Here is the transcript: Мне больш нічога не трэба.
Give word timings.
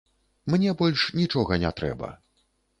Мне 0.53 0.73
больш 0.79 1.05
нічога 1.19 1.61
не 1.67 1.71
трэба. 1.83 2.13